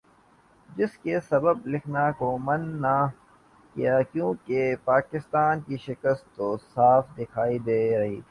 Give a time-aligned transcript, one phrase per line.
[0.69, 2.95] جس کے سبب لکھنے کو من نہ
[3.75, 8.15] کیا کیونکہ پاکستان کی شکست تو صاف دکھائی دے رہی تھی۔